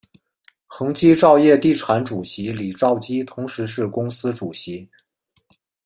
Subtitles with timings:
[0.65, 4.89] 恒基兆业地产主席李兆基同时是公司主席。